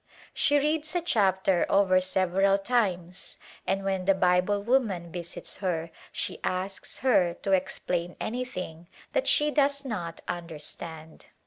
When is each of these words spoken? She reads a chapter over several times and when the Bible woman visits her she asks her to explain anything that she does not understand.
She 0.33 0.57
reads 0.57 0.95
a 0.95 1.01
chapter 1.01 1.63
over 1.69 2.01
several 2.01 2.57
times 2.57 3.37
and 3.67 3.83
when 3.85 4.05
the 4.05 4.15
Bible 4.15 4.63
woman 4.63 5.11
visits 5.11 5.57
her 5.57 5.91
she 6.11 6.39
asks 6.43 6.97
her 7.05 7.35
to 7.35 7.51
explain 7.51 8.15
anything 8.19 8.87
that 9.13 9.27
she 9.27 9.51
does 9.51 9.85
not 9.85 10.21
understand. 10.27 11.27